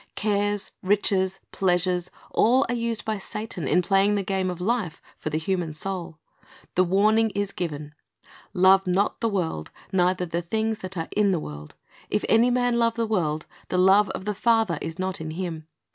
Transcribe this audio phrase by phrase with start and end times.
[0.15, 5.29] Cares, riches, pleasures, all are used by Satan in playing the game of life for
[5.29, 6.17] the human soiil.
[6.73, 7.93] The warning is given,
[8.51, 11.75] "Love not the world, neither the things that are in the world.
[12.09, 15.67] If any man love the world, the love of the Father is not in him.